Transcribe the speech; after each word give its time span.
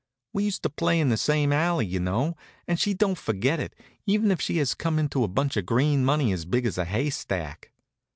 We 0.33 0.45
used 0.45 0.63
to 0.63 0.69
play 0.71 0.99
in 0.99 1.09
the 1.09 1.15
same 1.15 1.53
alley, 1.53 1.85
you 1.85 1.99
know; 1.99 2.35
and 2.67 2.79
she 2.79 2.95
don't 2.95 3.19
forget 3.19 3.59
it, 3.59 3.75
even 4.07 4.31
if 4.31 4.41
she 4.41 4.57
has 4.57 4.73
come 4.73 4.97
into 4.97 5.23
a 5.23 5.27
bunch 5.27 5.57
of 5.57 5.67
green 5.67 6.03
money 6.03 6.31
as 6.33 6.43
big 6.43 6.65
as 6.65 6.79
a 6.79 6.85
haystack. 6.85 7.69